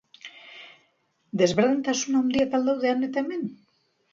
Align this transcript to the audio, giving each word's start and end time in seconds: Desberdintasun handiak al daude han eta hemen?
Desberdintasun 1.41 2.17
handiak 2.23 2.59
al 2.61 2.69
daude 2.71 2.91
han 2.95 3.09
eta 3.11 3.25
hemen? 3.25 3.49